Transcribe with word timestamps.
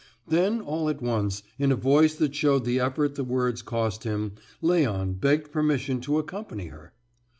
Then, 0.27 0.61
all 0.61 0.89
at 0.89 0.99
once, 0.99 1.43
in 1.59 1.71
a 1.71 1.75
voice 1.75 2.15
that 2.15 2.33
showed 2.33 2.65
the 2.65 2.79
effort 2.79 3.13
the 3.13 3.23
words 3.23 3.61
cost 3.61 4.03
him, 4.03 4.31
Léon 4.59 5.19
begged 5.21 5.51
permission 5.51 6.01
to 6.01 6.17
accompany 6.17 6.69
her. 6.69 6.91